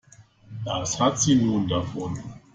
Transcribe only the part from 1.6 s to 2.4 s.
davon.